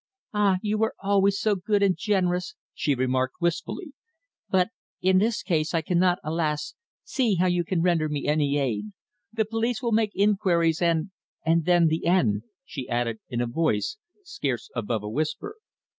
"Ah! 0.33 0.57
You 0.63 0.79
were 0.79 0.95
always 1.03 1.39
so 1.39 1.53
good 1.53 1.83
and 1.83 1.95
generous," 1.95 2.55
she 2.73 2.95
remarked 2.95 3.35
wistfully. 3.39 3.93
"But 4.49 4.69
in 4.99 5.19
this 5.19 5.43
case 5.43 5.75
I 5.75 5.83
cannot, 5.83 6.17
alas, 6.23 6.73
see 7.03 7.35
how 7.35 7.45
you 7.45 7.63
can 7.63 7.83
render 7.83 8.09
me 8.09 8.25
any 8.25 8.57
aid! 8.57 8.93
The 9.31 9.45
police 9.45 9.79
will 9.79 9.91
make 9.91 10.15
inquiries, 10.15 10.81
and 10.81 11.11
and 11.45 11.65
then 11.65 11.85
the 11.85 12.07
end," 12.07 12.41
she 12.65 12.89
added 12.89 13.19
in 13.29 13.41
a 13.41 13.45
voice 13.45 13.97
scarce 14.23 14.71
above 14.75 15.03
a 15.03 15.07
whisper. 15.09 15.57